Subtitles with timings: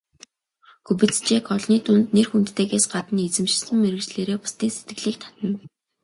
[0.85, 5.49] Кубицчек олны дунд нэр хүндтэйгээс гадна эзэмшсэн мэргэжлээрээ бусдын сэтгэлийг татна.